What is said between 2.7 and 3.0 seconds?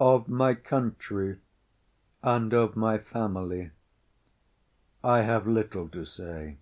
my